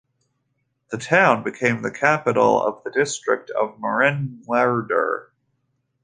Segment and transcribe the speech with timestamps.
[0.89, 5.27] The town became the capital of the District of Marienwerder.